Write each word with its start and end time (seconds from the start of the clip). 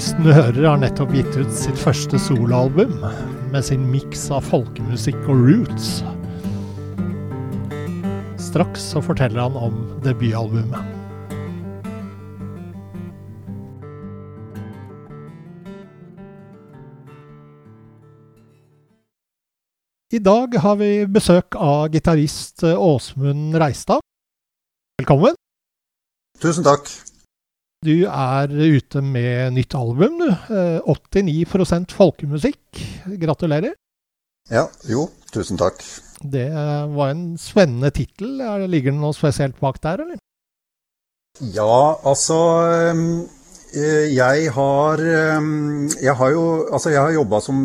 Artisten 0.00 0.24
du 0.24 0.30
hører, 0.32 0.64
har 0.64 0.78
nettopp 0.80 1.10
gitt 1.12 1.34
ut 1.36 1.50
sitt 1.52 1.76
første 1.76 2.16
soloalbum 2.24 2.94
med 3.52 3.64
sin 3.66 3.82
miks 3.92 4.22
av 4.32 4.46
folkemusikk 4.48 5.18
og 5.28 5.42
roots. 5.44 5.90
Straks 8.40 8.86
så 8.94 9.02
forteller 9.04 9.42
han 9.44 9.58
om 9.60 9.76
debutalbumet. 10.00 10.80
I 20.16 20.22
dag 20.24 20.56
har 20.64 20.80
vi 20.80 20.90
besøk 21.12 21.60
av 21.60 21.92
gitarist 21.92 22.64
Åsmund 22.72 23.60
Reistad. 23.60 24.00
Velkommen. 25.04 25.36
Tusen 26.40 26.64
takk. 26.64 26.88
Du 27.80 28.02
er 28.04 28.50
ute 28.52 29.00
med 29.00 29.54
nytt 29.56 29.72
album, 29.72 30.18
du. 30.20 30.26
89% 30.84 31.94
folkemusikk. 31.96 32.80
Gratulerer. 33.22 33.72
Ja, 34.52 34.66
jo, 34.84 35.06
tusen 35.32 35.56
takk. 35.56 35.80
Det 36.20 36.50
var 36.92 37.14
en 37.14 37.38
spennende 37.40 37.88
tittel. 37.96 38.34
Ligger 38.68 38.92
det 38.92 39.00
noe 39.00 39.16
spesielt 39.16 39.56
bak 39.62 39.80
der, 39.80 40.02
eller? 40.04 40.20
Ja, 41.40 41.96
altså 42.04 42.36
Jeg 43.72 44.50
har 44.52 45.00
Jeg 45.00 46.14
har 46.20 46.30
jo 46.34 46.44
Altså, 46.68 46.90
jeg 46.90 47.00
har 47.00 47.16
jobba 47.16 47.40
som 47.40 47.64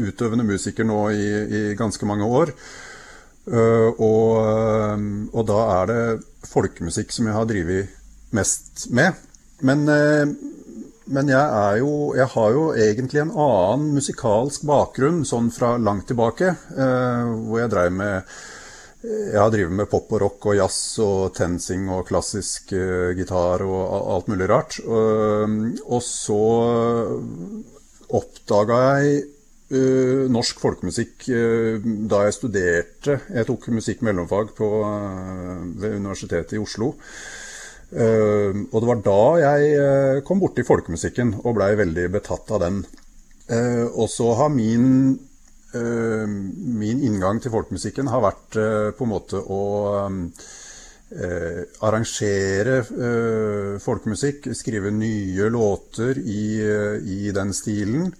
utøvende 0.00 0.48
musiker 0.48 0.88
nå 0.88 1.02
i, 1.10 1.28
i 1.44 1.62
ganske 1.76 2.08
mange 2.08 2.24
år. 2.24 2.54
Og, 4.00 4.32
og 5.28 5.46
da 5.52 5.60
er 5.76 5.92
det 5.92 6.02
folkemusikk 6.48 7.12
som 7.12 7.28
jeg 7.28 7.36
har 7.36 7.52
drevet 7.52 7.95
mest 8.36 8.86
med. 8.94 9.16
Men, 9.66 9.86
men 11.08 11.30
jeg, 11.32 11.78
jo, 11.80 11.92
jeg 12.18 12.28
har 12.34 12.50
jo 12.52 12.64
egentlig 12.76 13.22
en 13.22 13.32
annen 13.32 13.94
musikalsk 13.96 14.66
bakgrunn 14.68 15.22
sånn 15.24 15.48
fra 15.54 15.76
langt 15.80 16.10
tilbake. 16.10 16.50
Hvor 16.76 17.62
jeg 17.62 17.72
dreiv 17.72 17.96
med 17.96 18.36
Jeg 19.06 19.38
har 19.38 19.52
drevet 19.54 19.72
med 19.78 19.88
pop 19.88 20.12
og 20.12 20.20
rock 20.20 20.48
og 20.50 20.58
jazz 20.58 20.98
og 21.04 21.32
tensing 21.36 21.88
og 21.94 22.04
klassisk 22.08 22.74
gitar 23.16 23.64
og 23.64 24.12
alt 24.16 24.28
mulig 24.28 24.50
rart. 24.50 24.76
Og 24.84 26.02
så 26.04 26.42
oppdaga 28.20 28.82
jeg 28.98 29.24
Uh, 29.66 30.28
norsk 30.30 30.60
folkemusikk 30.62 31.24
da 32.06 32.20
jeg 32.22 32.34
studerte. 32.36 33.16
Jeg 33.34 33.46
tok 33.48 33.64
musikk 33.74 34.04
mellomfag 34.06 34.52
på, 34.54 34.68
ved 35.82 35.96
Universitetet 35.98 36.54
i 36.54 36.60
Oslo. 36.62 36.92
Og 37.86 38.80
det 38.80 38.88
var 38.88 39.02
da 39.04 39.20
jeg 39.38 40.22
kom 40.26 40.40
borti 40.42 40.64
folkemusikken 40.66 41.36
og 41.44 41.54
blei 41.58 41.70
veldig 41.78 42.08
betatt 42.16 42.50
av 42.56 42.64
den. 42.64 42.80
og 43.94 44.08
så 44.10 44.32
har 44.40 44.50
min, 44.50 44.88
min 46.82 47.04
inngang 47.06 47.38
til 47.40 47.54
folkemusikken 47.54 48.10
har 48.10 48.24
vært 48.24 48.58
på 48.98 49.06
en 49.06 49.12
måte 49.12 49.38
å 49.38 49.62
arrangere 51.86 52.80
folkemusikk, 53.78 54.50
skrive 54.58 54.90
nye 54.90 55.46
låter 55.54 56.18
i, 56.18 56.58
i 57.06 57.30
den 57.30 57.54
stilen. 57.54 58.10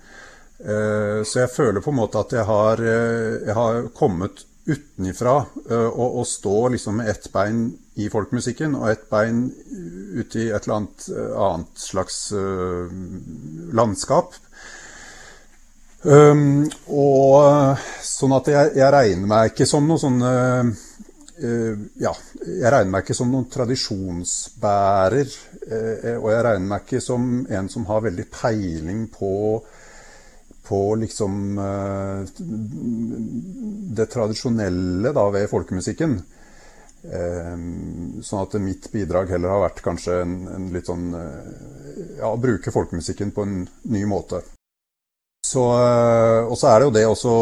Så 0.62 1.43
jeg 1.43 1.50
føler 1.53 1.83
på 1.83 1.91
en 1.91 1.98
måte 2.04 2.22
at 2.22 2.38
jeg 2.38 2.47
har, 2.47 2.87
jeg 2.87 3.59
har 3.59 3.91
kommet 3.98 4.47
utenifra 4.66 5.34
og, 5.66 6.06
og 6.21 6.25
stå 6.27 6.54
liksom 6.75 6.97
med 7.00 7.10
ett 7.12 7.28
bein 7.32 7.69
i 8.03 8.09
folkemusikken 8.10 8.75
og 8.75 8.88
ett 8.91 9.04
bein 9.10 9.44
ute 10.19 10.41
i 10.43 10.49
et 10.50 10.66
eller 10.66 10.75
annet 10.81 11.06
annet 11.38 11.84
slags 11.87 12.19
landskap. 13.78 14.34
Um, 16.06 16.69
og 16.94 17.81
sånn 18.04 18.34
at 18.37 18.50
jeg, 18.53 18.75
jeg, 18.78 18.91
regner 18.94 19.31
meg 19.31 19.49
ikke 19.50 19.66
som 19.66 19.88
noe 19.88 19.99
sånn 19.99 20.21
uh, 20.22 20.69
Ja, 21.98 22.12
jeg 22.47 22.71
regner 22.71 22.93
meg 22.93 23.03
ikke 23.03 23.16
som 23.16 23.33
noen 23.33 23.48
tradisjonsbærer. 23.50 25.33
Uh, 25.66 26.15
og 26.21 26.28
jeg 26.31 26.44
regner 26.47 26.69
meg 26.71 26.84
ikke 26.84 27.03
som 27.03 27.27
en 27.50 27.72
som 27.72 27.88
har 27.91 28.04
veldig 28.06 28.28
peiling 28.31 29.06
på 29.12 29.33
på 30.66 30.81
liksom 30.99 31.59
det 33.97 34.06
tradisjonelle 34.12 35.12
da, 35.15 35.27
ved 35.34 35.47
folkemusikken. 35.50 36.16
Sånn 37.06 38.43
at 38.43 38.56
mitt 38.59 38.88
bidrag 38.91 39.31
heller 39.31 39.54
har 39.54 39.62
vært 39.69 39.84
kanskje 39.84 40.21
en, 40.25 40.34
en 40.50 40.65
litt 40.75 40.88
sånn 40.91 41.12
Ja, 41.15 42.32
å 42.32 42.41
bruke 42.41 42.75
folkemusikken 42.75 43.31
på 43.37 43.44
en 43.47 43.60
ny 43.93 44.03
måte. 44.10 44.43
Så, 45.47 45.62
og 45.62 46.56
så 46.59 46.72
er 46.72 46.81
det 46.81 46.88
jo 46.88 46.94
det 46.97 47.04
også 47.06 47.34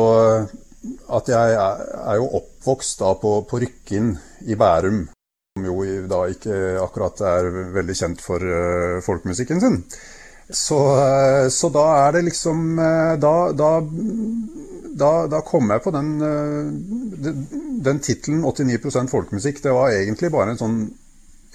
at 1.17 1.31
jeg 1.33 1.55
er 1.56 2.19
jo 2.21 2.29
oppvokst 2.41 3.01
da 3.01 3.15
på, 3.21 3.39
på 3.49 3.61
Rykkinn 3.62 4.12
i 4.53 4.59
Bærum. 4.61 5.06
Som 5.55 5.69
jo 5.71 5.87
da 6.11 6.25
ikke 6.29 6.59
akkurat 6.83 7.23
er 7.25 7.49
veldig 7.79 7.97
kjent 7.97 8.25
for 8.25 8.45
folkemusikken 9.06 9.62
sin. 9.62 9.81
Så, 10.49 10.78
så, 11.50 11.69
da 11.72 11.84
er 12.05 12.12
det 12.12 12.27
liksom 12.27 12.77
Da, 13.21 13.37
da, 13.56 13.71
da, 14.93 15.12
da 15.32 15.41
kom 15.47 15.71
jeg 15.72 15.82
på 15.82 15.93
den, 15.94 16.10
den 17.87 18.03
tittelen 18.05 18.44
89% 18.44 19.10
folkemusikk. 19.10 19.62
Det 19.65 19.72
var 19.72 19.94
egentlig 19.97 20.31
bare 20.34 20.53
en 20.53 20.60
sånn 20.60 20.77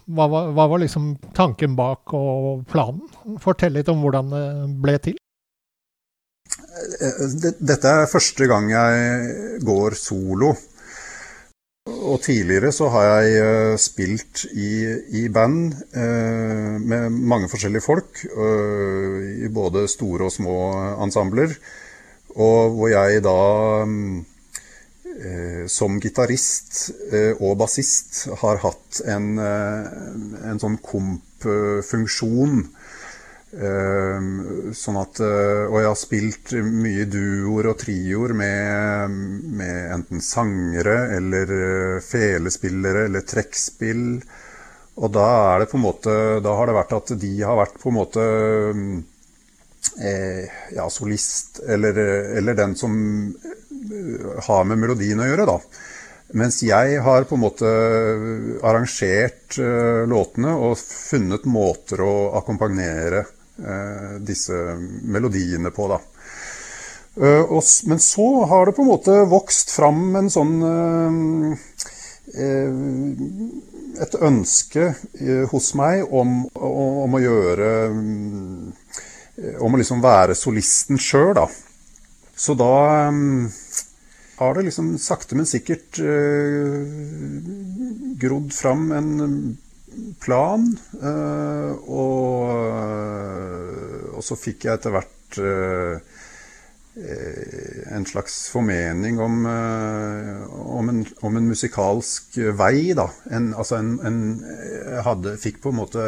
hva 0.05 0.25
var, 0.29 0.51
hva 0.53 0.67
var 0.69 0.81
liksom 0.83 1.15
tanken 1.33 1.73
bak 1.73 2.13
og 2.13 2.61
planen? 2.69 3.07
Fortell 3.41 3.73
litt 3.73 3.89
om 3.89 4.03
hvordan 4.05 4.29
det 4.29 4.43
ble 4.83 4.99
til. 5.01 5.17
Dette 7.57 7.89
er 7.89 8.11
første 8.11 8.45
gang 8.49 8.69
jeg 8.69 9.63
går 9.65 9.97
solo. 9.97 10.51
Og 11.89 12.21
tidligere 12.23 12.69
så 12.71 12.87
har 12.93 13.07
jeg 13.25 13.79
spilt 13.81 14.45
i, 14.53 14.69
i 15.17 15.23
band 15.33 15.73
eh, 15.97 16.77
med 16.79 17.17
mange 17.17 17.49
forskjellige 17.51 17.83
folk. 17.83 18.21
Eh, 18.29 19.47
I 19.47 19.49
både 19.51 19.87
store 19.91 20.29
og 20.29 20.35
små 20.35 20.59
ensembler. 21.03 21.57
Og 22.37 22.77
hvor 22.77 22.93
jeg 22.93 23.23
da 23.25 23.35
eh, 23.83 24.21
som 25.69 25.99
gitarist 26.01 26.89
og 27.37 27.57
bassist 27.61 28.23
har 28.41 28.57
hatt 28.63 29.01
en, 29.13 29.37
en 29.37 30.61
sånn 30.61 30.79
komp-funksjon 30.81 32.63
sånn 33.53 34.97
at, 34.97 35.19
eh, 35.21 35.65
og 35.69 35.77
jeg 35.77 35.89
har 35.89 35.99
spilt 35.99 36.53
mye 36.65 37.05
duoer 37.05 37.69
og 37.69 37.77
trioer 37.83 38.33
med, 38.33 39.17
med, 39.59 39.77
enten 39.93 40.23
sangere 40.25 41.13
eller 41.17 41.53
eh, 41.57 41.99
felespillere 42.01 43.05
eller 43.09 43.21
trekkspill. 43.21 44.07
Og 45.03 45.13
da 45.13 45.27
er 45.53 45.63
det 45.63 45.71
på 45.71 45.79
en 45.79 45.87
måte 45.87 46.11
Da 46.45 46.51
har 46.53 46.69
det 46.69 46.75
vært 46.75 46.91
at 46.93 47.15
de 47.17 47.31
har 47.41 47.57
vært 47.57 47.79
på 47.81 47.89
en 47.89 47.95
måte 47.97 48.25
eh, 50.01 50.43
ja, 50.75 50.85
solist, 50.89 51.63
eller, 51.65 51.97
eller, 52.37 52.57
den 52.57 52.75
som 52.77 52.93
eh, 53.33 53.52
har 54.47 54.65
med 54.69 54.81
melodien 54.81 55.21
å 55.21 55.27
gjøre, 55.27 55.45
da. 55.49 55.59
Mens 56.33 56.63
jeg 56.65 56.97
har 57.05 57.27
på 57.29 57.37
en 57.37 57.43
måte 57.43 57.69
arrangert 58.65 59.59
uh, 59.61 60.03
låtene 60.09 60.55
og 60.57 60.79
funnet 60.81 61.45
måter 61.45 62.01
å 62.01 62.13
akkompagnere 62.39 63.25
Eh, 63.57 64.19
disse 64.19 64.53
melodiene 65.03 65.69
på. 65.71 65.87
da. 65.87 65.99
Eh, 67.27 67.61
men 67.85 67.99
så 67.99 68.45
har 68.45 68.65
det 68.65 68.71
på 68.71 68.81
en 68.81 68.87
måte 68.87 69.25
vokst 69.29 69.69
fram 69.71 70.15
en 70.15 70.29
sånn 70.33 70.63
eh, 72.33 72.71
Et 73.93 74.15
ønske 74.25 74.87
hos 75.51 75.67
meg 75.77 76.01
om, 76.09 76.47
om 76.57 77.13
å 77.13 77.19
gjøre 77.21 77.67
Om 79.61 79.75
å 79.75 79.77
liksom 79.77 80.01
være 80.01 80.33
solisten 80.33 80.97
sjøl, 80.97 81.35
da. 81.37 81.45
Så 82.35 82.55
da 82.57 82.73
har 84.39 84.55
det 84.57 84.65
liksom 84.65 84.95
sakte, 84.97 85.37
men 85.37 85.45
sikkert 85.47 85.99
grodd 88.23 88.53
fram 88.57 88.89
en 88.91 89.11
plan. 90.23 90.65
Uh, 91.01 91.71
og, 91.87 92.49
og, 94.13 94.21
så 94.25 94.37
fikk 94.39 94.67
jeg 94.67 94.79
etter 94.79 94.93
hvert 94.95 95.39
uh, 95.41 96.21
en 96.93 98.05
slags 98.05 98.35
formening 98.53 99.17
om, 99.17 99.39
eh, 99.49 100.41
om, 100.77 100.91
en, 100.91 100.99
om 101.25 101.39
en, 101.39 101.47
musikalsk 101.49 102.37
vei, 102.53 102.93
da. 102.93 103.07
En, 103.33 103.47
altså 103.57 103.79
en, 103.81 104.27
Jeg 104.45 105.01
hadde, 105.07 105.33
fikk 105.41 105.57
på 105.63 105.71
en 105.73 105.79
måte 105.79 106.03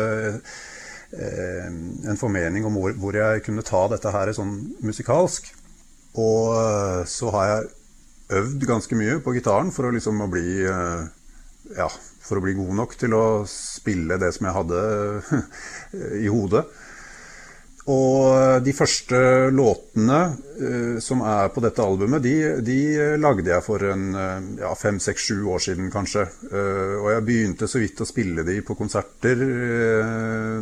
en 1.16 2.22
formening 2.22 2.70
om 2.70 2.78
hvor, 2.78 2.94
hvor, 3.02 3.18
jeg 3.18 3.42
kunne 3.48 3.66
ta 3.66 3.82
dette 3.90 4.14
her 4.14 4.30
sånn 4.38 4.54
musikalsk. 4.86 5.55
Og 6.22 7.08
så 7.12 7.32
har 7.36 7.50
jeg 7.50 7.72
øvd 8.40 8.68
ganske 8.70 8.98
mye 8.98 9.20
på 9.24 9.36
gitaren 9.36 9.72
for 9.76 9.88
å 9.88 9.94
liksom 9.94 10.24
bli 10.32 10.48
ja, 11.76 11.90
for 12.26 12.40
å 12.40 12.46
bli 12.46 12.56
god 12.58 12.74
nok 12.80 12.98
til 13.00 13.16
å 13.18 13.26
spille 13.50 14.20
det 14.22 14.32
som 14.36 14.48
jeg 14.48 14.58
hadde 14.58 14.82
i 16.26 16.30
hodet. 16.32 16.66
Og 17.86 18.64
de 18.66 18.74
første 18.74 19.18
låtene 19.54 20.98
som 21.06 21.20
er 21.22 21.52
på 21.54 21.62
dette 21.62 21.84
albumet, 21.86 22.24
de, 22.24 22.34
de 22.66 22.78
lagde 23.22 23.52
jeg 23.52 23.62
for 23.62 23.86
en 23.92 24.08
uh, 24.18 24.48
ja, 24.58 24.72
fem, 24.80 24.98
seks, 24.98 25.28
sju 25.28 25.44
år 25.54 25.62
siden, 25.68 25.92
kanskje. 25.94 26.24
Og 26.50 27.12
jeg 27.14 27.26
begynte 27.28 27.70
så 27.70 27.84
vidt 27.84 28.02
å 28.02 28.10
spille 28.10 28.46
de 28.48 28.58
på 28.66 28.74
konserter 28.80 29.38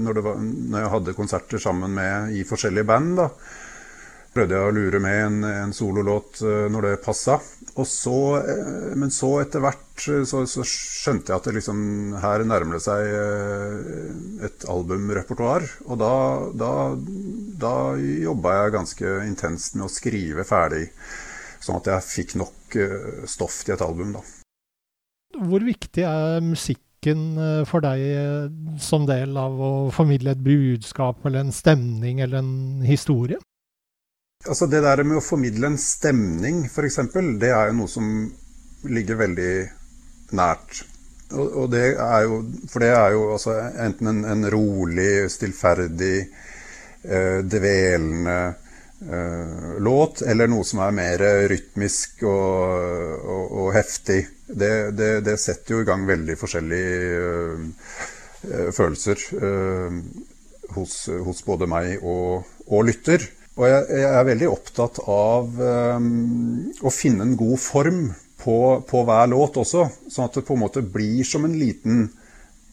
når, 0.04 0.20
var, 0.26 0.42
når, 0.44 0.80
jeg 0.82 0.94
hadde 0.98 1.16
konserter 1.16 1.64
sammen 1.64 1.96
med 1.96 2.36
i 2.36 2.44
forskjellige 2.48 2.92
band. 2.92 3.22
da 3.22 3.30
prøvde 4.33 4.57
jeg 4.57 4.69
å 4.69 4.74
lure 4.74 5.00
med 5.01 5.19
en, 5.27 5.44
en 5.47 5.74
sololåt 5.75 6.41
uh, 6.44 6.65
når 6.71 6.88
det 6.88 7.01
passa. 7.06 7.38
Så, 7.74 8.18
uh, 8.41 8.94
men 9.00 9.13
så 9.13 9.30
etter 9.44 9.63
hvert 9.63 10.06
uh, 10.09 10.24
så, 10.27 10.44
så, 10.50 10.65
skjønte 10.68 11.33
jeg 11.33 11.41
at 11.41 11.50
liksom 11.57 11.80
her 12.24 12.45
nærmer 12.47 12.77
det 12.77 12.83
seg 12.85 13.13
et 14.47 14.65
albumrepertoar. 14.71 15.68
Og 15.88 16.00
da, 16.01 16.15
da, 16.57 16.74
da 17.62 17.75
jobba 18.00 18.57
jeg 18.57 18.75
ganske 18.78 19.18
intenst 19.28 19.78
med 19.78 19.87
å 19.87 19.94
skrive 19.94 20.47
ferdig, 20.47 20.87
sånn 21.63 21.81
at 21.81 21.92
jeg 21.92 22.09
fikk 22.09 22.37
nok 22.42 22.80
stoff 23.30 23.61
til 23.63 23.75
et 23.75 23.85
album. 23.85 24.16
da. 24.18 24.23
Hvor 25.44 25.63
viktig 25.66 26.06
er 26.07 26.42
musikken 26.45 27.35
for 27.68 27.83
deg 27.83 28.80
som 28.81 29.04
del 29.06 29.35
av 29.37 29.59
å 29.59 29.71
formidle 29.94 30.33
et 30.33 30.44
budskap 30.44 31.25
eller 31.28 31.44
en 31.44 31.56
stemning 31.56 32.23
eller 32.23 32.40
en 32.40 32.85
historie? 32.87 33.42
Altså 34.44 34.68
Det 34.68 34.81
der 34.83 35.04
med 35.07 35.21
å 35.21 35.23
formidle 35.23 35.69
en 35.71 35.80
stemning, 35.80 36.66
f.eks., 36.68 37.00
det 37.40 37.52
er 37.54 37.69
jo 37.69 37.78
noe 37.78 37.92
som 37.92 38.07
ligger 38.92 39.21
veldig 39.21 39.54
nært. 40.35 40.81
Og, 41.33 41.45
og 41.64 41.69
det 41.71 41.85
er 41.94 42.26
jo, 42.28 42.42
for 42.69 42.83
det 42.83 42.90
er 42.92 43.14
jo 43.16 43.21
altså 43.38 43.56
enten 43.85 44.09
en, 44.12 44.19
en 44.33 44.50
rolig, 44.52 45.30
stillferdig, 45.31 46.18
eh, 47.07 47.40
dvelende 47.47 48.35
eh, 49.07 49.69
låt, 49.80 50.26
eller 50.28 50.52
noe 50.52 50.68
som 50.68 50.83
er 50.83 50.97
mer 50.97 51.23
rytmisk 51.50 52.26
og, 52.28 53.23
og, 53.23 53.56
og 53.64 53.69
heftig. 53.78 54.19
Det, 54.47 54.73
det, 54.97 55.14
det, 55.26 55.38
setter 55.42 55.78
jo 55.78 55.85
i 55.85 55.88
gang 55.88 56.04
veldig 56.09 56.35
forskjellige 56.38 56.97
eh, 57.31 58.68
følelser 58.76 59.23
eh, 59.40 59.97
hos, 60.76 61.00
hos, 61.23 61.42
både 61.47 61.71
meg 61.71 62.04
og 62.04 62.83
lytter. 62.85 63.23
Og 63.54 63.68
jeg, 63.69 63.86
jeg, 64.00 64.10
er 64.10 64.26
veldig 64.26 64.50
opptatt 64.50 65.00
av 65.14 65.60
um, 65.62 66.69
å 66.81 66.92
finne 66.94 67.28
en 67.28 67.36
god 67.38 67.60
form 67.62 68.04
på, 68.42 68.57
på, 68.90 69.04
hver 69.06 69.30
låt 69.30 69.60
også, 69.62 69.86
sånn 70.10 70.26
at 70.26 70.40
det 70.40 70.45
på 70.48 70.57
en 70.57 70.64
måte 70.64 70.81
blir 70.81 71.22
som 71.28 71.45
en 71.45 71.54
liten 71.60 72.07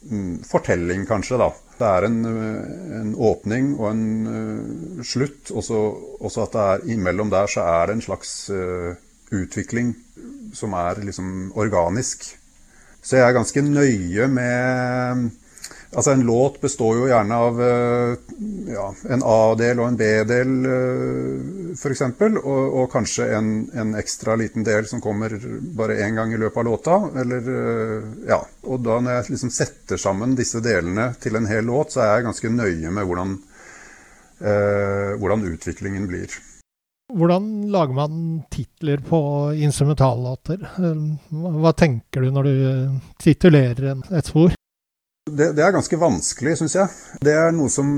um, 0.09 0.39
fortelling, 0.47 1.05
kanskje. 1.09 1.41
da. 1.43 1.51
Det 1.81 1.89
er 1.89 2.07
en, 2.09 2.19
en 3.01 3.13
åpning 3.29 3.75
og 3.77 3.87
en 3.91 4.07
uh, 4.25 5.05
slutt, 5.05 5.53
og 5.53 5.65
så 5.65 6.47
at 6.47 6.57
det 6.57 6.65
er 6.65 6.89
imellom 6.97 7.33
der 7.33 7.53
så 7.53 7.67
er 7.69 7.91
det 7.91 7.99
en 7.99 8.07
slags 8.09 8.35
uh, 8.49 8.97
utvikling 9.37 9.93
som 10.57 10.73
er 10.81 11.05
liksom 11.05 11.53
organisk. 11.61 12.25
Så 13.05 13.17
jeg 13.17 13.29
er 13.29 13.37
ganske 13.37 13.63
nøye 13.65 14.27
med 14.33 15.29
Altså 15.91 16.11
En 16.11 16.21
låt 16.23 16.61
består 16.61 16.99
jo 17.01 17.07
gjerne 17.11 17.35
av 17.35 17.57
eh, 17.67 18.13
ja, 18.71 18.85
en 19.11 19.25
A-del 19.27 19.81
og 19.83 19.89
en 19.89 19.97
B-del, 19.99 20.53
eh, 20.71 21.73
f.eks. 21.75 22.05
Og, 22.21 22.45
og 22.47 22.85
kanskje 22.93 23.27
en, 23.35 23.49
en, 23.75 23.97
ekstra 23.99 24.37
liten 24.39 24.63
del 24.67 24.87
som 24.87 25.03
kommer 25.03 25.35
bare 25.75 25.99
én 26.05 26.15
gang 26.15 26.31
i 26.31 26.39
løpet 26.39 26.63
av 26.63 26.69
låta. 26.69 26.99
Eller, 27.25 27.51
eh, 27.57 28.13
ja. 28.31 28.39
Og 28.71 28.85
da 28.87 29.01
når 29.03 29.17
jeg 29.17 29.35
liksom 29.35 29.53
setter 29.55 29.99
sammen 29.99 30.37
disse 30.39 30.63
delene 30.63 31.09
til 31.19 31.41
en 31.41 31.51
hel 31.51 31.67
låt, 31.67 31.97
så 31.97 32.05
er 32.05 32.15
jeg 32.15 32.29
ganske 32.29 32.55
nøye 32.55 32.95
med 32.95 33.11
hvordan, 33.11 33.35
eh, 34.47 35.19
hvordan 35.19 35.45
utviklingen 35.51 36.07
blir. 36.07 36.39
Hvordan 37.11 37.51
lager 37.75 37.99
man 37.99 38.15
titler 38.47 39.03
på 39.03 39.19
instrumentallåter? 39.59 40.63
Hva 40.79 41.75
tenker 41.75 42.23
du 42.23 42.31
når 42.31 42.47
du 42.47 42.57
titulerer 43.19 43.97
et 43.99 44.31
spor? 44.31 44.55
Det, 45.37 45.53
det 45.57 45.65
er 45.65 45.75
ganske 45.75 45.99
vanskelig, 46.01 46.57
syns 46.61 46.77
jeg. 46.77 46.99
Det 47.25 47.35
er 47.37 47.55
noe 47.55 47.71
som 47.73 47.91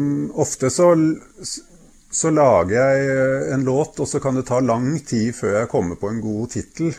ofte 0.43 0.71
så, 0.73 0.91
så 2.12 2.33
lager 2.35 2.77
jeg 2.77 3.49
en 3.55 3.67
låt, 3.67 4.01
og 4.03 4.09
så 4.09 4.21
kan 4.23 4.39
det 4.39 4.47
ta 4.51 4.61
lang 4.65 4.95
tid 5.01 5.33
før 5.37 5.61
jeg 5.61 5.73
kommer 5.73 6.01
på 6.01 6.12
en 6.12 6.21
god 6.25 6.53
tittel. 6.55 6.93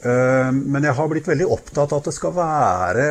Eh, 0.00 0.50
men 0.54 0.86
jeg 0.86 0.96
har 0.96 1.12
blitt 1.12 1.30
veldig 1.30 1.50
opptatt 1.50 1.92
av 1.92 2.02
at 2.02 2.10
det 2.10 2.16
skal 2.16 2.36
være 2.38 3.08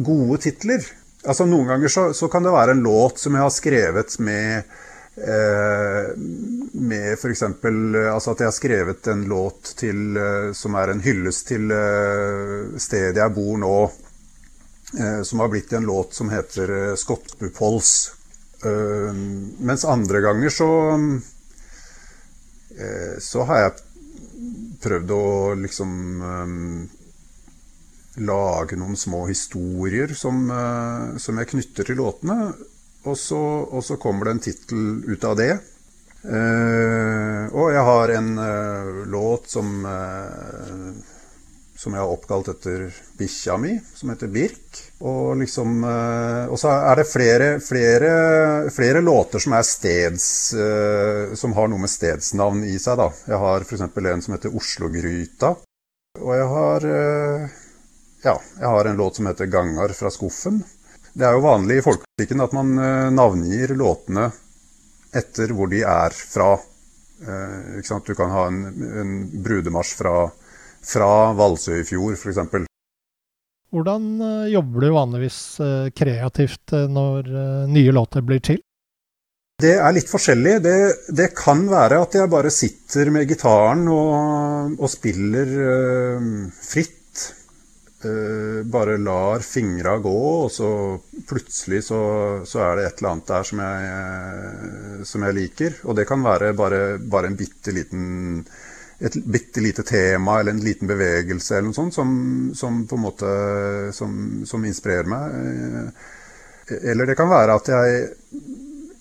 gode 0.00 0.40
titler. 0.46 0.84
Altså 1.20 1.44
Noen 1.48 1.68
ganger 1.74 1.92
så, 1.92 2.10
så 2.16 2.30
kan 2.32 2.46
det 2.46 2.54
være 2.54 2.76
en 2.76 2.86
låt 2.86 3.20
som 3.20 3.34
jeg 3.36 3.44
har 3.44 3.52
skrevet 3.52 4.16
med 4.24 4.78
Eh, 5.16 6.16
med 6.72 7.12
f.eks. 7.12 7.42
Altså 7.42 8.30
at 8.30 8.40
jeg 8.40 8.46
har 8.46 8.56
skrevet 8.56 9.08
en 9.12 9.24
låt 9.28 9.74
til, 9.76 10.16
eh, 10.16 10.52
som 10.56 10.76
er 10.78 10.92
en 10.92 11.02
hyllest 11.04 11.50
til 11.50 11.72
eh, 11.74 12.78
stedet 12.80 13.20
jeg 13.20 13.34
bor 13.36 13.58
nå. 13.60 13.74
Eh, 14.98 15.22
som 15.22 15.38
har 15.40 15.48
blitt 15.48 15.72
en 15.72 15.86
låt 15.86 16.14
som 16.14 16.30
heter 16.30 16.70
eh, 16.70 16.94
'Skottbupols'. 16.94 18.10
Eh, 18.64 19.14
mens 19.58 19.84
andre 19.84 20.20
ganger 20.20 20.50
så 20.50 20.70
Så 23.20 23.42
har 23.44 23.58
jeg 23.58 23.72
prøvd 24.80 25.10
å 25.12 25.54
liksom 25.58 25.90
lage 28.16 28.78
noen 28.78 28.96
små 28.96 29.26
historier 29.28 30.14
som, 30.16 30.48
som 31.18 31.40
jeg 31.42 31.50
knytter 31.50 31.84
til 31.84 31.98
låtene. 32.00 32.54
Og 33.04 33.18
så, 33.18 33.40
og 33.68 33.84
så 33.84 33.98
kommer 34.00 34.30
det 34.30 34.30
en 34.30 34.44
tittel 34.46 34.86
ut 35.12 35.26
av 35.28 35.36
det. 35.36 35.50
Eh, 36.20 37.44
og 37.56 37.70
jeg 37.72 37.84
har 37.88 38.12
en 38.12 38.34
eh, 38.44 38.88
låt 39.08 39.48
som, 39.48 39.86
uh, 39.86 40.92
som 41.80 41.94
jeg 41.96 42.02
har 42.02 42.12
oppkalt 42.12 42.50
etter 42.52 42.90
bikkja 43.16 43.54
mi, 43.56 43.72
som 43.96 44.12
heter 44.12 44.28
Birk. 44.28 44.80
Og, 45.00 45.38
liksom, 45.40 45.78
og 46.52 46.58
så 46.60 46.74
er 46.76 47.00
det 47.00 47.06
flere, 47.08 47.46
flere, 47.64 48.10
flere 48.68 49.00
låter 49.00 49.40
som 49.40 49.54
steds 49.64 50.26
Som 51.40 51.54
har 51.56 51.70
noe 51.72 51.80
med 51.80 51.88
stedsnavn 51.88 52.66
i 52.68 52.76
seg. 52.76 53.00
da. 53.00 53.06
Jeg 53.32 53.40
har 53.40 53.64
f.eks. 53.64 53.86
en 53.86 54.26
som 54.26 54.36
heter 54.36 54.58
Oslogryta. 54.60 55.54
Og 56.20 56.34
jeg 56.36 56.50
har, 56.52 56.86
ja, 58.28 58.36
jeg 58.60 58.74
har 58.74 58.90
en 58.90 59.00
låt 59.00 59.16
som 59.16 59.30
heter 59.32 59.48
Gangar 59.48 59.96
fra 59.96 60.12
skuffen. 60.12 60.60
Det 61.12 61.26
er 61.26 61.34
jo 61.34 61.42
vanlig 61.42 61.80
i 61.80 61.84
folkemusikken 61.84 62.42
at 62.44 62.52
man 62.54 62.76
eh, 62.78 63.08
navngir 63.14 63.74
låtene 63.78 64.28
etter 65.16 65.54
hvor 65.56 65.70
de 65.72 65.82
er 65.82 66.14
fra. 66.14 66.52
Eh, 67.26 67.96
du 68.06 68.12
kan 68.14 68.30
ha 68.30 68.46
en, 68.46 68.60
en 69.02 69.16
brudemarsj 69.42 69.96
fra, 69.98 70.14
fra 70.86 71.32
Valsøy 71.36 71.80
i 71.80 71.86
fjor, 71.88 72.16
f.eks. 72.16 72.66
Hvordan 73.70 74.08
eh, 74.26 74.48
jobber 74.56 74.86
du 74.86 74.90
vanligvis 74.96 75.40
kreativt 75.94 76.74
når 76.90 77.30
nye 77.70 77.94
låter 77.94 78.24
blir 78.26 78.42
til? 78.42 78.58
Det 79.60 79.74
er 79.76 79.92
litt 79.92 80.08
forskjellig. 80.08 80.54
Det, 80.64 80.76
det, 81.12 81.32
kan 81.36 81.66
være 81.68 82.00
at 82.00 82.16
jeg 82.16 82.32
bare 82.32 82.52
sitter 82.54 83.10
med 83.12 83.28
gitaren 83.28 83.84
og, 83.92 84.78
og 84.80 84.88
spiller 84.90 85.54
øh, 85.66 86.32
fritt 86.64 86.96
Uh, 88.00 88.64
bare 88.64 88.94
lar 88.96 89.42
fingra 89.44 89.98
gå, 90.00 90.12
og 90.46 90.46
så 90.48 90.68
plutselig 91.28 91.82
så, 91.84 91.98
så, 92.48 92.62
er 92.64 92.78
det 92.78 92.86
et 92.86 93.02
eller 93.02 93.10
annet 93.10 93.26
der 93.28 93.44
som 93.44 93.60
jeg, 93.60 95.02
som 95.10 95.26
jeg 95.26 95.36
liker. 95.36 95.76
Og 95.84 95.98
det 95.98 96.06
kan 96.08 96.24
være 96.24 96.54
bare, 96.56 96.80
bare 96.96 97.28
en 97.28 97.36
bitte 97.36 97.74
liten 97.76 98.40
et 99.00 99.16
bitte 99.24 99.62
lite 99.64 99.82
tema 99.88 100.40
eller 100.40 100.52
en 100.52 100.64
liten 100.64 100.88
bevegelse 100.90 101.56
eller 101.56 101.70
noe 101.70 101.76
sånt 101.76 101.96
som, 101.96 102.10
som 102.54 102.82
på 102.86 102.98
en 102.98 103.04
måte 103.04 103.30
som, 103.96 104.16
som 104.46 104.64
inspirerer 104.68 105.08
meg. 105.08 105.36
Uh, 105.36 106.16
eller 106.92 107.08
det 107.08 107.16
kan 107.18 107.30
være 107.30 107.56
at 107.56 107.70
jeg 107.72 108.10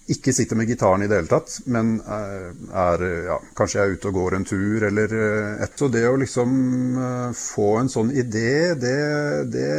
ikke 0.09 0.33
sitter 0.33 0.57
med 0.57 0.69
gitaren 0.69 1.03
i 1.05 1.07
det 1.09 1.19
hele 1.19 1.29
tatt, 1.29 1.59
men 1.69 1.97
eh, 2.01 2.47
er, 2.81 3.03
ja, 3.27 3.35
kanskje 3.57 3.77
jeg 3.79 3.85
er 3.85 3.97
ute 3.97 4.09
og 4.09 4.17
går 4.17 4.37
en 4.37 4.47
tur 4.47 4.85
eller 4.87 5.13
eh, 5.13 5.59
et. 5.65 5.75
Så 5.77 5.89
det 5.93 6.05
å 6.09 6.15
liksom 6.17 6.55
eh, 6.97 7.27
få 7.37 7.67
en 7.81 7.91
sånn 7.93 8.09
idé, 8.17 8.73
det, 8.79 8.95
det, 9.53 9.69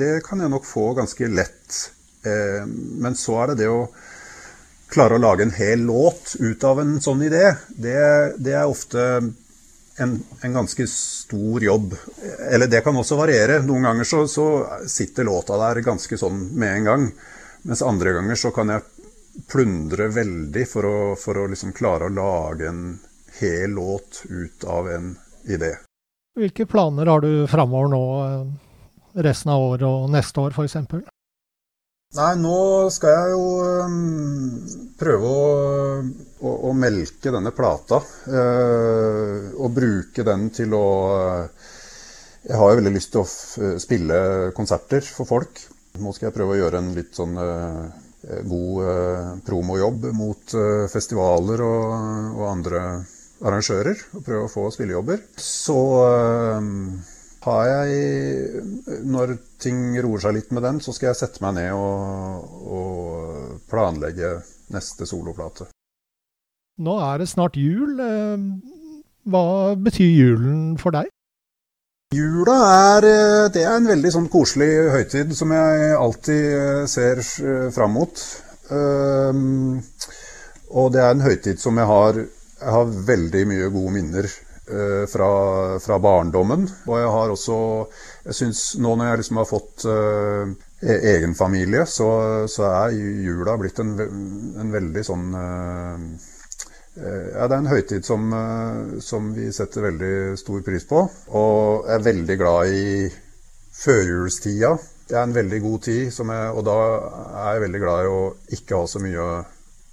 det 0.00 0.14
kan 0.24 0.40
jeg 0.40 0.52
nok 0.52 0.68
få 0.68 0.92
ganske 0.98 1.28
lett. 1.28 1.82
Men 2.22 3.16
så 3.18 3.40
er 3.42 3.50
det 3.50 3.64
det 3.64 3.68
å 3.72 3.80
klare 4.92 5.16
å 5.16 5.22
lage 5.22 5.46
en 5.46 5.54
hel 5.56 5.86
låt 5.88 6.34
ut 6.38 6.64
av 6.64 6.80
en 6.80 6.98
sånn 7.00 7.22
idé. 7.26 7.54
Det, 7.68 8.00
det 8.36 8.56
er 8.56 8.68
ofte 8.68 9.04
en, 9.96 10.16
en, 10.40 10.52
ganske 10.52 10.86
stor 10.86 11.64
jobb. 11.64 11.94
Eller 12.50 12.66
det 12.66 12.82
kan 12.84 12.96
også 12.96 13.16
variere. 13.16 13.62
Noen 13.66 13.88
ganger 13.88 14.08
så, 14.08 14.24
så 14.28 14.46
sitter 14.86 15.28
låta 15.28 15.58
der 15.60 15.82
ganske 15.84 16.18
sånn 16.18 16.48
med 16.58 16.76
en 16.76 16.90
gang. 16.90 17.06
Mens 17.62 17.84
andre 17.86 18.16
ganger 18.18 18.40
så 18.40 18.50
kan 18.54 18.72
jeg 18.74 18.84
plundre 19.48 20.10
veldig 20.12 20.66
for 20.68 20.88
å, 20.88 20.98
for 21.16 21.40
å 21.40 21.46
liksom 21.52 21.72
klare 21.76 22.08
å 22.08 22.12
lage 22.12 22.68
en 22.68 22.84
hel 23.40 23.78
låt 23.78 24.24
ut 24.28 24.64
av 24.68 24.90
en 24.92 25.14
idé. 25.48 25.76
Hvilke 26.36 26.66
planer 26.66 27.08
har 27.08 27.20
du 27.20 27.46
framover 27.48 27.92
nå, 27.92 28.04
resten 29.24 29.52
av 29.52 29.64
året 29.72 29.88
og 29.88 30.12
neste 30.12 30.40
år 30.40 30.56
f.eks.? 30.56 31.11
Nei, 32.12 32.32
nå 32.36 32.56
skal 32.92 33.14
jeg 33.14 33.32
jo 33.32 33.44
um, 33.86 33.94
prøve 35.00 35.30
å, 35.32 35.46
å, 36.44 36.52
å, 36.68 36.72
melke 36.76 37.32
denne 37.32 37.54
plata. 37.56 38.02
Uh, 38.28 39.48
og 39.56 39.72
bruke 39.78 40.26
den 40.26 40.50
til 40.52 40.76
å 40.76 40.86
uh, 41.08 41.72
Jeg 42.44 42.58
har 42.58 42.72
jo 42.72 42.80
veldig 42.82 42.94
lyst 42.98 43.14
til 43.14 43.22
å 43.24 43.78
spille 43.80 44.22
konserter 44.56 45.04
for 45.06 45.30
folk. 45.30 45.64
Nå 46.02 46.12
skal 46.12 46.28
jeg 46.28 46.36
prøve 46.36 46.56
å 46.56 46.62
gjøre 46.64 46.80
en 46.82 46.94
litt 46.96 47.16
sånn 47.16 47.36
Eh, 48.28 48.42
god 48.42 48.88
eh, 48.88 49.38
promojobb 49.44 50.04
mot 50.14 50.54
eh, 50.54 50.86
festivaler 50.92 51.62
og, 51.66 51.94
og, 52.38 52.44
andre 52.46 52.82
arrangører. 53.42 54.04
Og 54.14 54.22
prøve 54.22 54.46
å 54.46 54.52
få 54.52 54.68
spillejobber. 54.74 55.24
Så 55.42 55.78
har 57.42 57.68
jeg 57.68 58.64
Når 59.08 59.36
ting 59.62 59.96
roer 60.04 60.22
seg 60.22 60.36
litt 60.36 60.52
med 60.54 60.62
den, 60.66 60.80
så 60.80 60.94
skal 60.94 61.10
jeg 61.10 61.20
sette 61.22 61.42
meg 61.44 61.56
ned 61.58 61.72
og, 61.74 62.52
og 62.78 63.56
planlegge 63.70 64.36
neste 64.72 65.06
soloplate. 65.08 65.66
Nå 66.82 66.94
er 67.04 67.22
det 67.22 67.28
snart 67.30 67.58
jul. 67.60 67.98
Hva 69.22 69.42
betyr 69.78 70.08
julen 70.08 70.62
for 70.82 70.94
deg? 70.94 71.10
Jula 72.12 72.54
er, 72.68 73.04
eh, 73.08 73.50
det 73.54 73.62
er 73.64 73.76
en 73.78 73.88
veldig 73.88 74.10
sånn 74.12 74.28
koselig 74.32 74.68
høytid 74.92 75.30
som 75.36 75.52
jeg 75.54 75.92
alltid 75.96 76.48
eh, 76.58 76.80
ser 76.90 77.22
eh, 77.22 77.68
fram 77.72 77.94
mot. 77.96 78.24
Um, 78.72 79.78
og 80.76 80.92
det 80.92 81.00
er 81.00 81.14
en 81.14 81.24
høytid 81.24 81.60
som 81.60 81.80
jeg 81.80 81.88
har, 81.88 82.18
jeg 82.60 82.74
har 82.76 82.92
veldig 83.08 83.42
mye 83.48 83.70
gode 83.72 83.94
minner 83.96 84.28
fra, 84.62 85.28
fra, 85.82 85.96
barndommen. 85.98 86.68
Og 86.86 86.92
jeg 86.94 87.08
har 87.10 87.32
også 87.32 87.56
Jeg 88.28 88.36
syns 88.38 88.60
nå 88.78 88.92
når 88.94 89.08
jeg 89.08 89.20
liksom 89.20 89.40
har 89.40 89.48
fått 89.48 89.86
uh, 89.90 90.52
egen 90.86 91.34
familie, 91.34 91.82
så, 91.90 92.08
så, 92.46 92.68
er 92.68 92.94
jula 92.94 93.56
blitt 93.58 93.82
en, 93.82 93.96
en 94.62 94.70
veldig 94.70 95.02
sånn 95.08 95.26
Eh, 96.96 97.28
ja, 97.32 97.46
det 97.48 97.56
er 97.56 97.60
en 97.62 97.70
høytid 97.70 98.04
som, 98.04 98.32
eh, 98.36 98.98
som, 99.00 99.30
vi 99.32 99.48
setter 99.52 99.86
veldig 99.88 100.38
stor 100.40 100.60
pris 100.66 100.84
på. 100.88 101.04
Og 101.40 101.86
jeg 101.88 101.94
er 101.96 102.08
veldig 102.08 102.36
glad 102.40 102.74
i 102.76 103.06
førjulstida. 103.82 104.74
Det 105.08 105.16
er 105.16 105.24
en 105.24 105.36
veldig 105.36 105.60
god 105.64 105.80
tid, 105.88 106.02
jeg, 106.12 106.50
og 106.52 106.64
da 106.68 106.76
er 107.46 107.54
jeg 107.54 107.64
veldig 107.66 107.80
glad 107.80 108.04
i 108.04 108.12
å 108.12 108.20
ikke 108.56 108.80
ha 108.80 108.88
så 108.88 109.00
mye 109.02 109.24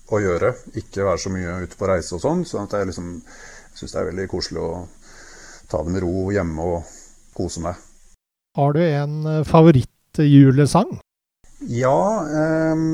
å 0.09 0.19
gjøre. 0.19 0.51
Ikke 0.81 1.07
være 1.07 1.23
så 1.23 1.31
mye 1.33 1.55
ute 1.63 1.79
på 1.79 1.87
reise 1.87 2.15
og 2.17 2.23
sånn. 2.23 2.43
sånn 2.47 2.67
at 2.67 2.77
jeg 2.77 2.91
liksom 2.91 3.15
syns 3.79 3.95
det 3.95 4.01
er 4.01 4.09
veldig 4.11 4.27
koselig 4.31 4.63
å 4.63 4.71
ta 5.71 5.81
det 5.85 5.95
med 5.95 6.03
ro 6.03 6.29
hjemme 6.35 6.69
og 6.75 6.93
kose 7.37 7.63
meg. 7.63 7.79
Har 8.57 8.75
du 8.75 8.81
en 8.83 9.19
eh, 9.29 9.43
favorittjulesang? 9.47 10.97
Ja. 11.69 11.99
Eh, 12.27 12.87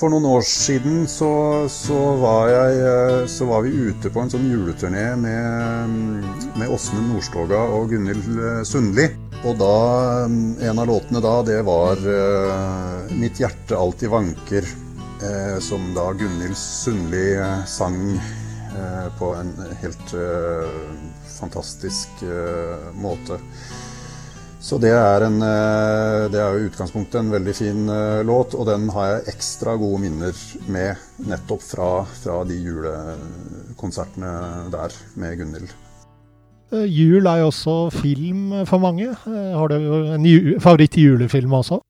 for 0.00 0.08
noen 0.08 0.24
år 0.32 0.44
siden 0.48 1.02
så, 1.10 1.28
så, 1.68 1.96
var 2.22 2.48
jeg, 2.48 2.76
eh, 2.88 3.26
så, 3.28 3.44
var 3.50 3.66
vi 3.66 3.90
ute 3.90 4.08
på 4.08 4.22
en 4.22 4.30
sånn 4.32 4.46
juleturné 4.48 5.10
med, 5.20 6.30
med 6.56 6.72
Åsmund 6.72 7.10
Nordstoga 7.10 7.60
og 7.76 7.92
Gunhild 7.92 8.30
eh, 8.32 8.62
Sundli. 8.64 9.10
Og 9.44 9.58
da, 9.60 9.74
eh, 10.22 10.70
en 10.70 10.80
av 10.80 10.88
låtene 10.88 11.20
da, 11.20 11.34
det 11.44 11.60
var 11.68 12.00
'Mitt 13.12 13.42
hjerte 13.42 13.76
alltid 13.76 14.08
vanker', 14.08 14.76
som 15.60 15.82
da 15.92 16.06
Gunhild 16.16 16.56
Sundli 16.56 17.36
sang 17.68 18.16
på 19.18 19.32
en 19.34 19.54
helt 19.82 20.12
fantastisk 21.38 22.24
måte. 22.94 23.40
Så 24.60 24.76
det 24.76 24.90
er, 24.92 25.24
en, 25.24 25.40
eh, 25.40 26.26
det 26.28 26.36
er 26.36 26.52
jo 26.52 26.66
utgangspunktet 26.68 27.16
en 27.16 27.30
veldig 27.32 27.52
fin 27.56 27.86
eh, 27.88 28.20
låt, 28.28 28.52
og 28.52 28.66
den 28.68 28.90
har 28.92 29.06
jeg 29.08 29.32
ekstra 29.32 29.72
gode 29.80 30.02
minner 30.02 30.36
med 30.68 31.00
nettopp 31.30 31.62
fra, 31.64 31.86
fra 32.20 32.42
de 32.44 32.58
julekonsertene 32.66 34.32
der 34.74 34.98
med 35.16 35.38
Gunhild. 35.40 35.72
Eh, 36.76 36.84
Jul 36.84 37.24
er 37.24 37.40
jo 37.40 37.48
også 37.48 37.78
film 38.02 38.52
for 38.68 38.84
mange. 38.84 39.08
Eh, 39.08 39.56
Har 39.56 39.72
du 39.72 39.78
en 40.18 40.28
ju 40.28 40.60
favoritt-julefilm 40.60 41.56
også? 41.56 41.80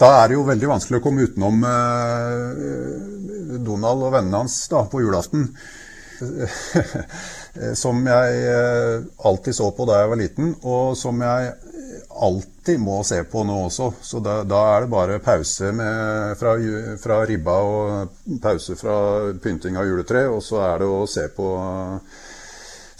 Da 0.00 0.14
er 0.22 0.32
det 0.32 0.40
jo 0.40 0.48
veldig 0.48 0.72
vanskelig 0.72 1.02
å 1.02 1.04
komme 1.04 1.28
utenom 1.28 1.60
eh, 1.68 3.58
Donald 3.68 4.08
og 4.08 4.16
vennene 4.16 4.46
hans 4.46 4.62
da, 4.72 4.86
på 4.88 5.04
julaften. 5.04 5.50
som 7.82 8.06
jeg 8.06 8.40
eh, 8.52 9.04
alltid 9.28 9.56
så 9.56 9.70
på 9.76 9.86
da 9.88 10.00
jeg 10.02 10.12
var 10.12 10.20
liten, 10.20 10.54
og 10.62 10.96
som 10.98 11.20
jeg 11.22 11.52
alltid 12.08 12.80
må 12.80 13.02
se 13.04 13.22
på 13.24 13.44
nå 13.44 13.56
også. 13.66 13.92
Så 14.02 14.20
da, 14.24 14.40
da 14.48 14.60
er 14.74 14.84
det 14.84 14.92
bare 14.92 15.20
pause 15.24 15.72
med, 15.76 16.36
fra, 16.40 16.54
fra 17.02 17.20
ribba 17.28 17.56
og 17.66 18.36
pause 18.42 18.76
fra 18.78 18.96
pynting 19.42 19.78
av 19.78 19.88
juletre, 19.88 20.26
og 20.30 20.42
så 20.44 20.62
er 20.66 20.82
det 20.82 20.90
å 20.90 21.02
se 21.10 21.26
på, 21.34 21.48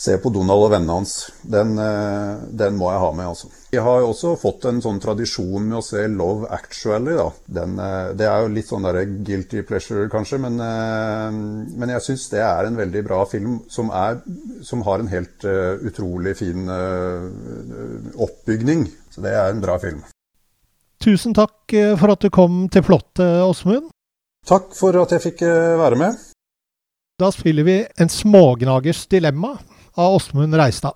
se 0.03 0.17
på 0.19 0.31
Donald 0.35 0.65
og 0.65 0.73
vennene 0.73 0.97
hans. 0.99 1.13
Den, 1.47 1.77
eh, 1.79 2.41
den 2.51 2.79
må 2.79 2.91
jeg 2.91 3.03
ha 3.05 3.11
med, 3.15 3.29
altså. 3.31 3.51
Vi 3.73 3.81
har 3.81 4.01
jo 4.03 4.09
også 4.11 4.33
fått 4.41 4.67
en 4.69 4.81
sånn 4.83 4.99
tradisjon 5.03 5.69
med 5.69 5.79
å 5.79 5.85
se 5.87 6.03
Love 6.11 6.49
Actually, 6.53 7.15
da. 7.19 7.29
Den, 7.61 7.77
eh, 7.79 8.11
det 8.19 8.27
er 8.27 8.43
jo 8.43 8.55
litt 8.57 8.67
sånn 8.67 8.83
der 8.89 8.99
guilty 9.29 9.63
pleasure, 9.63 10.09
kanskje, 10.11 10.41
men, 10.43 10.59
eh, 10.59 11.31
men 11.79 11.95
jeg 11.95 12.07
syns 12.09 12.29
det 12.33 12.43
er 12.43 12.67
en 12.67 12.81
veldig 12.81 13.05
bra 13.07 13.23
film 13.31 13.61
som, 13.71 13.93
er, 13.95 14.19
som 14.63 14.83
har 14.83 14.99
en 14.99 15.13
helt 15.13 15.45
uh, 15.45 15.79
utrolig 15.87 16.37
fin 16.37 16.67
uh, 16.69 17.23
oppbygning. 18.17 18.89
Så 19.11 19.23
det 19.23 19.35
er 19.37 19.51
en 19.51 19.63
bra 19.63 19.79
film. 19.79 20.03
Tusen 21.03 21.35
takk 21.35 21.75
for 21.99 22.13
at 22.15 22.23
du 22.23 22.31
kom 22.31 22.69
til 22.73 22.85
flotte, 22.87 23.27
Åsmund. 23.43 23.91
Takk 24.47 24.71
for 24.75 24.97
at 25.03 25.15
jeg 25.15 25.23
fikk 25.31 25.43
være 25.79 25.99
med. 25.99 26.19
Da 27.21 27.31
spiller 27.35 27.67
vi 27.67 27.77
En 28.01 28.09
smågnagers 28.11 29.05
dilemma 29.11 29.57
av 29.95 30.15
Åsmund 30.15 30.55
Reistad. 30.55 30.93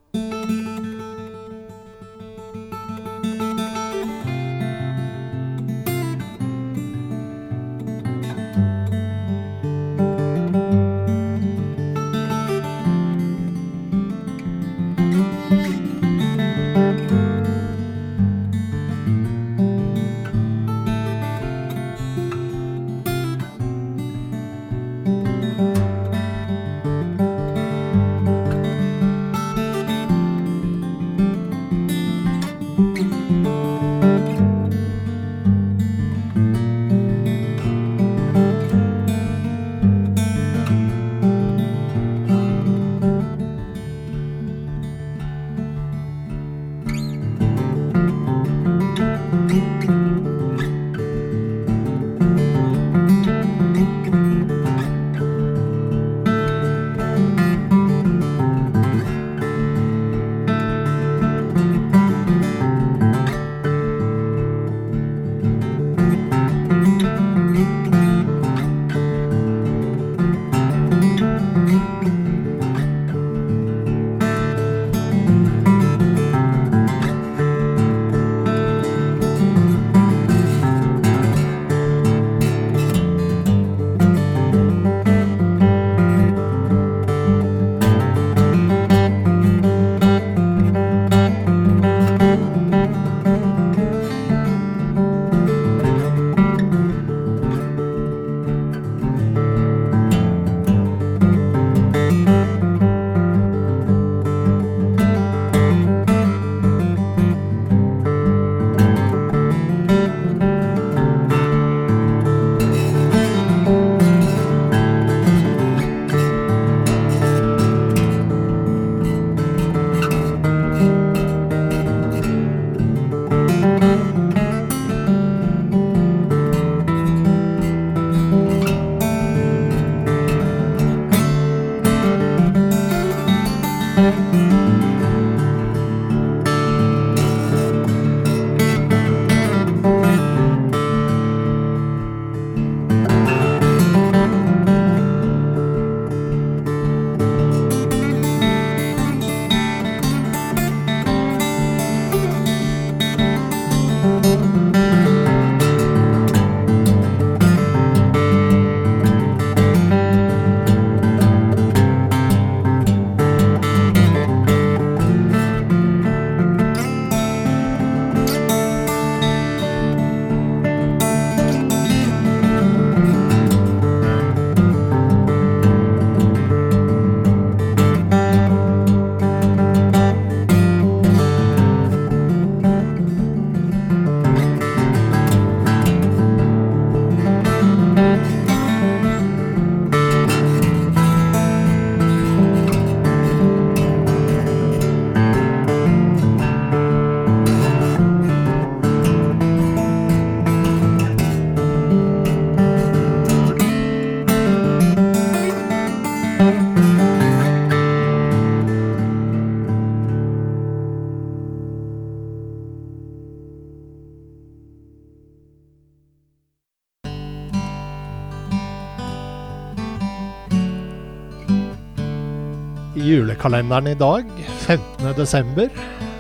Julekalenderen 223.37 223.87
i 223.87 223.95
dag, 223.95 224.25
15. 224.67 225.15
desember, 225.17 225.69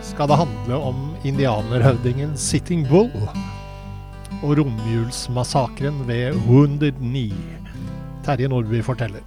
skal 0.02 0.29
det 0.29 0.37
handle 0.37 0.76
om 0.76 1.14
indianerhøvdingen 1.24 2.37
Sitting 2.37 2.85
Bull 2.88 3.09
og 4.42 4.59
romjulsmassakren 4.59 6.07
ved 6.07 6.37
Wounded 6.46 6.98
Knee. 7.00 7.33
Terje 8.24 8.48
Nordby 8.48 8.83
forteller. 8.85 9.24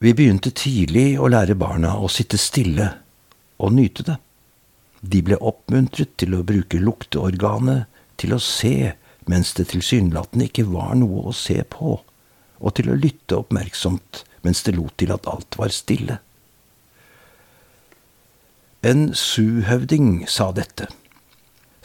Vi 0.00 0.12
begynte 0.12 0.50
tidlig 0.50 1.20
å 1.20 1.30
lære 1.30 1.54
barna 1.54 1.94
å 1.94 2.10
sitte 2.10 2.40
stille 2.42 2.88
og 3.58 3.72
nyte 3.72 4.02
det. 4.02 4.18
De 5.00 5.22
ble 5.22 5.38
oppmuntret 5.38 6.16
til 6.18 6.34
å 6.34 6.42
bruke 6.42 6.82
lukteorganet 6.82 7.86
til 8.18 8.34
å 8.34 8.42
se 8.42 8.96
mens 9.30 9.54
det 9.54 9.70
tilsynelatende 9.70 10.50
ikke 10.50 10.66
var 10.66 10.98
noe 10.98 11.28
å 11.30 11.34
se 11.34 11.62
på, 11.70 12.00
og 12.58 12.76
til 12.78 12.90
å 12.90 12.98
lytte 12.98 13.40
oppmerksomt 13.40 14.24
mens 14.46 14.62
det 14.62 14.76
lot 14.76 14.94
til 15.00 15.12
at 15.14 15.26
alt 15.30 15.58
var 15.58 15.74
stille. 15.74 16.20
En 18.86 19.08
suhøvding 19.18 20.28
sa 20.30 20.52
dette. 20.54 20.86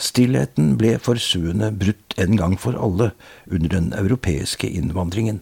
Stillheten 0.01 0.75
ble 0.81 0.95
for 1.01 1.17
suene 1.21 1.71
brutt 1.73 2.13
en 2.21 2.35
gang 2.37 2.57
for 2.61 2.77
alle 2.77 3.11
under 3.49 3.73
den 3.73 3.89
europeiske 3.97 4.69
innvandringen. 4.69 5.41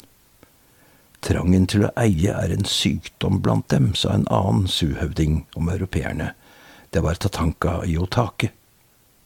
Trangen 1.24 1.66
til 1.68 1.84
å 1.88 1.92
eie 2.00 2.32
er 2.32 2.54
en 2.56 2.68
sykdom 2.68 3.42
blant 3.44 3.68
dem, 3.74 3.92
sa 3.96 4.14
en 4.16 4.28
annen 4.32 4.70
suhøvding 4.72 5.42
om 5.60 5.72
europeerne. 5.72 6.32
Det 6.92 7.04
var 7.04 7.20
Tatanka 7.20 7.82
i 7.86 7.98
Otake. 8.00 8.54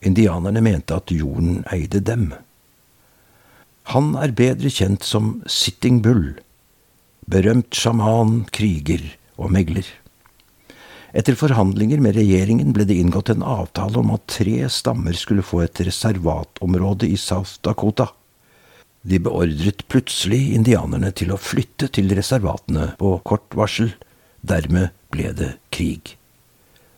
Indianerne 0.02 0.62
mente 0.66 0.98
at 0.98 1.14
jorden 1.14 1.62
eide 1.72 2.02
dem. 2.02 2.32
Han 3.92 4.14
er 4.16 4.32
bedre 4.32 4.72
kjent 4.72 5.04
som 5.04 5.42
Sitting 5.50 6.00
Bull, 6.06 6.38
berømt 7.28 7.76
sjaman, 7.76 8.46
kriger 8.56 9.04
og 9.36 9.52
megler. 9.52 9.88
Etter 11.14 11.36
forhandlinger 11.38 12.00
med 12.02 12.16
regjeringen 12.18 12.72
ble 12.74 12.88
det 12.90 12.98
inngått 12.98 13.30
en 13.30 13.44
avtale 13.46 14.00
om 14.02 14.16
at 14.16 14.26
tre 14.32 14.64
stammer 14.72 15.14
skulle 15.20 15.46
få 15.46 15.62
et 15.66 15.84
reservatområde 15.86 17.12
i 17.12 17.20
South 17.22 17.60
Dakota. 17.62 18.08
De 19.04 19.20
beordret 19.20 19.84
plutselig 19.92 20.56
indianerne 20.56 21.12
til 21.12 21.36
å 21.36 21.38
flytte 21.38 21.92
til 21.94 22.10
reservatene 22.16 22.94
på 22.98 23.18
kort 23.28 23.54
varsel. 23.54 23.92
Dermed 24.42 24.96
ble 25.14 25.36
det 25.38 25.52
krig. 25.76 26.16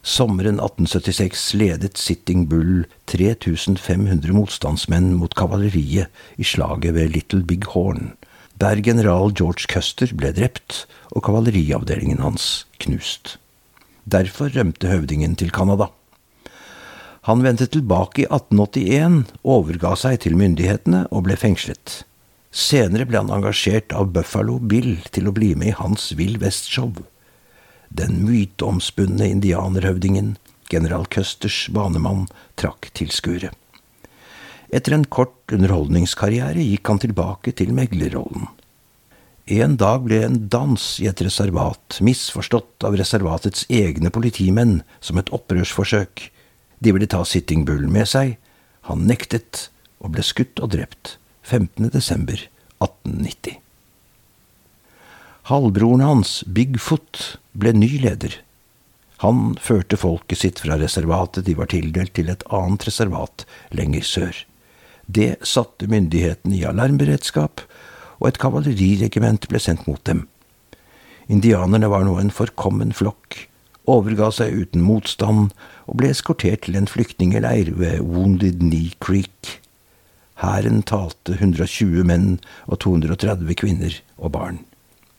Sommeren 0.05 0.59
1876 0.59 1.53
ledet 1.57 1.97
Sitting 1.97 2.45
Bull 2.45 2.83
3500 3.09 4.35
motstandsmenn 4.37 5.15
mot 5.17 5.33
kavaleriet 5.33 6.13
i 6.37 6.45
slaget 6.45 6.93
ved 6.93 7.09
Little 7.15 7.41
Big 7.41 7.65
Horn, 7.73 8.11
der 8.61 8.83
general 8.85 9.33
George 9.33 9.65
Custer 9.65 10.13
ble 10.13 10.29
drept 10.37 10.83
og 11.09 11.25
kavaleriavdelingen 11.25 12.21
hans 12.21 12.67
knust. 12.85 13.39
Derfor 14.05 14.53
rømte 14.53 14.93
høvdingen 14.93 15.33
til 15.41 15.49
Canada. 15.49 15.89
Han 17.25 17.41
vendte 17.41 17.65
tilbake 17.65 18.27
i 18.27 18.29
1881, 18.29 19.25
overga 19.41 19.95
seg 19.97 20.21
til 20.21 20.37
myndighetene 20.37 21.07
og 21.09 21.25
ble 21.25 21.39
fengslet. 21.41 22.03
Senere 22.53 23.09
ble 23.09 23.23
han 23.23 23.33
engasjert 23.33 23.89
av 23.97 24.13
Buffalo 24.13 24.61
Bill 24.61 24.99
til 25.09 25.25
å 25.25 25.33
bli 25.33 25.55
med 25.57 25.73
i 25.73 25.77
hans 25.81 26.11
Vill 26.13 26.37
Vest-show 26.45 26.93
den 27.89 28.23
myteomspunne 28.25 29.27
indianerhøvdingen, 29.29 30.35
general 30.71 31.05
Custers 31.11 31.67
banemann, 31.73 32.25
trakk 32.59 32.89
tilskuere. 32.97 33.51
Etter 34.73 34.95
en 34.95 35.05
kort 35.05 35.53
underholdningskarriere 35.53 36.63
gikk 36.63 36.89
han 36.89 37.01
tilbake 37.03 37.53
til 37.55 37.73
meglerrollen. 37.75 38.47
En 39.45 39.75
dag 39.77 40.01
ble 40.07 40.23
en 40.25 40.39
dans 40.49 40.85
i 40.99 41.05
et 41.05 41.21
reservat 41.21 41.99
misforstått 42.01 42.87
av 42.87 42.97
reservatets 42.97 43.67
egne 43.69 44.09
politimenn 44.09 44.79
som 44.99 45.21
et 45.21 45.29
opprørsforsøk. 45.29 46.31
De 46.81 46.95
ville 46.95 47.09
ta 47.09 47.21
Sitting 47.21 47.61
Bull 47.67 47.85
med 47.85 48.09
seg. 48.09 48.39
Han 48.89 49.05
nektet, 49.05 49.69
og 50.01 50.17
ble 50.17 50.25
skutt 50.25 50.59
og 50.61 50.73
drept 50.73 51.17
15. 51.45 51.93
desember 55.45 55.69
1890. 55.69 55.75
Halvbroren 55.86 56.01
hans, 56.01 56.43
Bigfoot, 56.47 57.38
ble 57.53 57.71
ny 57.73 57.99
leder. 58.01 58.41
Han 59.21 59.55
førte 59.62 59.95
folket 59.95 60.39
sitt 60.41 60.60
fra 60.60 60.75
reservatet 60.77 61.45
de 61.45 61.53
var 61.53 61.69
tildelt, 61.69 62.15
til 62.15 62.29
et 62.29 62.43
annet 62.49 62.86
reservat 62.88 63.45
lenger 63.69 64.01
sør. 64.01 64.34
Det 65.05 65.38
satte 65.45 65.86
myndighetene 65.86 66.58
i 66.58 66.65
alarmberedskap, 66.65 67.62
og 68.19 68.27
et 68.27 68.41
kavaleriregiment 68.41 69.45
ble 69.47 69.62
sendt 69.62 69.86
mot 69.86 70.01
dem. 70.10 70.25
Indianerne 71.29 71.89
var 71.93 72.05
nå 72.05 72.17
en 72.17 72.34
forkommen 72.34 72.91
flokk, 72.93 73.45
overga 73.86 74.31
seg 74.34 74.49
uten 74.49 74.81
motstand 74.81 75.53
og 75.86 75.99
ble 75.99 76.10
eskortert 76.10 76.65
til 76.65 76.77
en 76.79 76.89
flyktningeleir 76.89 77.69
ved 77.77 78.01
Wounded 78.01 78.63
Knee 78.65 78.97
Creek. 78.97 79.60
Hæren 80.41 80.81
talte 80.81 81.38
120 81.38 82.01
menn 82.01 82.39
og 82.65 82.81
230 82.81 83.62
kvinner 83.62 84.01
og 84.17 84.34
barn. 84.34 84.65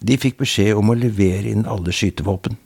De 0.07 0.14
fikk 0.21 0.38
beskjed 0.42 0.77
om 0.79 0.92
å 0.92 0.99
levere 0.99 1.51
inn 1.51 1.66
alle 1.66 1.95
skytevåpen. 1.95 2.59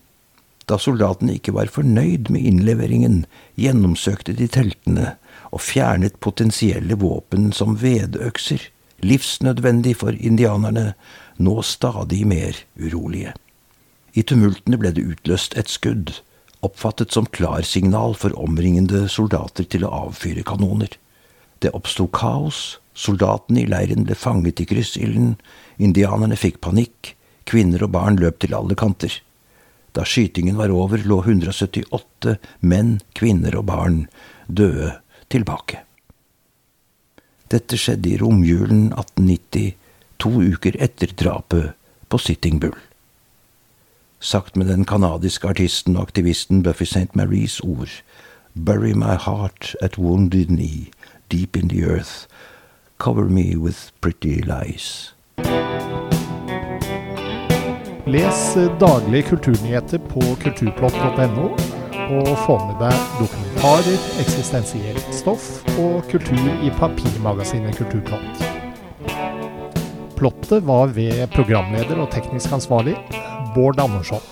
Da 0.68 0.76
soldatene 0.78 1.38
ikke 1.38 1.54
var 1.56 1.70
fornøyd 1.72 2.28
med 2.30 2.44
innleveringen, 2.46 3.24
gjennomsøkte 3.58 4.34
de 4.38 4.46
teltene 4.50 5.14
og 5.50 5.62
fjernet 5.64 6.18
potensielle 6.22 6.98
våpen 7.00 7.48
som 7.56 7.78
vedøkser, 7.80 8.62
livsnødvendig 9.02 9.96
for 10.02 10.14
indianerne, 10.14 10.92
nå 11.40 11.62
stadig 11.64 12.26
mer 12.28 12.58
urolige. 12.78 13.32
I 14.12 14.22
tumultene 14.26 14.78
ble 14.78 14.92
det 14.94 15.06
utløst 15.06 15.56
et 15.58 15.70
skudd, 15.72 16.12
oppfattet 16.66 17.14
som 17.16 17.28
klarsignal 17.32 18.14
for 18.20 18.36
omringende 18.38 19.06
soldater 19.08 19.64
til 19.64 19.86
å 19.86 19.94
avfyre 20.04 20.44
kanoner. 20.46 20.92
Det 21.64 21.72
oppsto 21.76 22.06
kaos, 22.12 22.76
soldatene 22.92 23.64
i 23.64 23.70
leiren 23.70 24.04
ble 24.04 24.18
fanget 24.18 24.60
i 24.60 24.68
kryssilden, 24.68 25.34
indianerne 25.80 26.36
fikk 26.36 26.60
panikk, 26.66 27.14
Kvinner 27.50 27.82
og 27.82 27.90
barn 27.96 28.18
løp 28.20 28.38
til 28.42 28.54
alle 28.54 28.76
kanter. 28.78 29.16
Da 29.96 30.04
skytingen 30.06 30.58
var 30.60 30.70
over, 30.70 31.02
lå 31.02 31.18
178 31.24 32.36
menn, 32.62 33.00
kvinner 33.18 33.56
og 33.58 33.66
barn 33.72 34.04
døde 34.46 34.92
tilbake. 35.34 35.82
Dette 37.50 37.74
skjedde 37.74 38.12
i 38.12 38.18
romjulen 38.20 38.92
1890, 38.94 39.74
to 40.22 40.30
uker 40.52 40.78
etter 40.78 41.10
drapet 41.18 41.72
på 42.06 42.20
Sitting 42.22 42.60
Bull. 42.62 42.78
Sagt 44.20 44.54
med 44.54 44.68
den 44.70 44.84
canadiske 44.86 45.48
artisten 45.48 45.96
og 45.96 46.10
aktivisten 46.10 46.62
Buffy 46.62 46.86
St. 46.86 47.16
Maries 47.16 47.58
ord, 47.66 47.90
Bury 48.54 48.92
my 48.92 49.16
heart 49.16 49.74
at 49.80 49.98
wounded 49.98 50.48
knee, 50.48 50.90
deep 51.28 51.56
in 51.56 51.68
the 51.68 51.84
earth, 51.84 52.26
cover 52.98 53.24
me 53.24 53.56
with 53.56 53.90
pretty 54.00 54.42
lies. 54.42 55.14
Les 58.10 58.38
daglige 58.80 59.22
kulturnyheter 59.28 60.00
på 60.10 60.20
kulturplott.no, 60.42 61.44
og 62.10 62.30
få 62.42 62.56
med 62.64 62.80
deg 62.80 63.04
dokumentarer, 63.20 64.00
eksistensielt 64.18 65.12
stoff 65.14 65.60
og 65.78 66.00
kultur 66.10 66.48
i 66.66 66.72
papirmagasinet 66.80 67.78
Kulturplott. 67.78 68.42
Plottet 70.18 70.66
var 70.66 70.90
ved 70.96 71.22
programleder 71.36 72.02
og 72.02 72.10
teknisk 72.10 72.50
ansvarlig 72.58 72.96
Bård 73.54 73.78
Andersson. 73.78 74.26